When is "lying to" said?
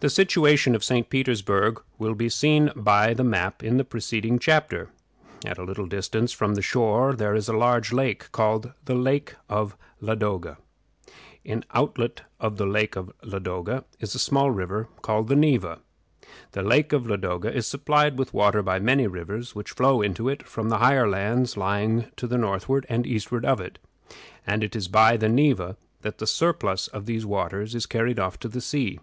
21.56-22.26